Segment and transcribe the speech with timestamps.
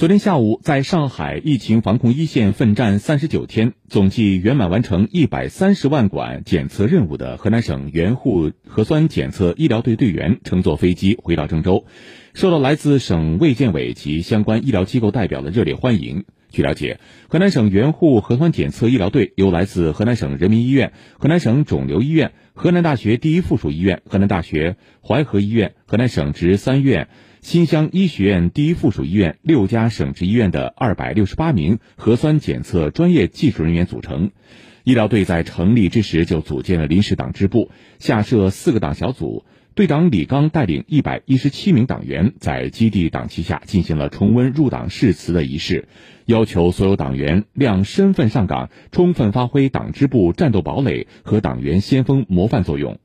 [0.00, 11.84] 昨天下午，在上海疫情防控一线奋战三十九天，总计圆满完成一百三十万管检测任务的河南省援沪核酸检测医疗队队员乘坐飞机回到郑州，
[12.32, 16.24] 受到来自省卫健委及相关医疗机构代表的热烈欢迎。
[16.50, 16.98] 据了解，
[17.28, 27.08] 河南省援沪核酸检测医疗队由来自河南省人民医院、河南省肿瘤医院、河南大学第一附属医院、河南大学淮河医院、河南省直三院。
[27.40, 34.30] 新乡医学院第一附属医院六家省直医院的二百六十八名核酸检测专业技术人员组成。
[34.84, 39.44] 医疗队在成立之时就组建了临时党支部，下设四个党小组。
[39.72, 45.86] 队长李刚带领一百一十七名党员在基地党旗下进行了重温入党誓词的仪式，
[46.26, 52.98] 要求所有党员亮身份上岗，充分发挥党支部战斗堡垒和党员先锋模范作用。